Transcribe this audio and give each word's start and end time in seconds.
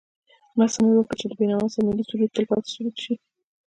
هڅه 0.57 0.79
مې 0.83 0.91
وکړه 0.95 1.15
چې 1.19 1.25
د 1.29 1.33
بېنوا 1.39 1.67
صاحب 1.73 1.85
ملي 1.87 2.03
سرود 2.09 2.31
تل 2.35 2.45
پاتې 2.49 2.67
سرود 2.73 2.95
شي. 3.03 3.13